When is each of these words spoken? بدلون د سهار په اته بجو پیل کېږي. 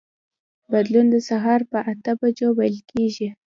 بدلون 0.71 1.05
د 1.11 1.15
سهار 1.29 1.61
په 1.71 1.79
اته 1.91 2.11
بجو 2.19 2.49
پیل 2.59 2.77
کېږي. 2.91 3.29